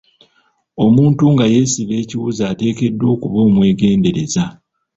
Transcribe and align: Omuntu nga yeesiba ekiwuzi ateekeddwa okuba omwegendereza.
Omuntu 0.85 1.23
nga 1.33 1.45
yeesiba 1.53 1.93
ekiwuzi 2.03 2.41
ateekeddwa 2.51 3.07
okuba 3.15 3.39
omwegendereza. 3.47 4.43